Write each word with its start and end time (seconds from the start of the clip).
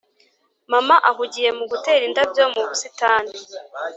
mama 0.71 0.95
ahugiye 1.09 1.49
mu 1.57 1.65
gutera 1.71 2.03
indabyo 2.09 2.43
mu 2.53 2.61
busitani. 2.69 3.35